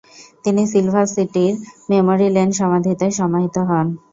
তিনি 0.43 0.61
সিলভার 0.71 1.07
সিটির 1.07 1.53
Memory 1.89 2.27
Lane 2.35 2.49
সমাধিতে 2.59 3.05
সমাহিত 3.19 3.55
হন। 3.69 3.87